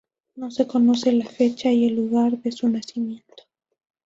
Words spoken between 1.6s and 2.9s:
y el lugar de su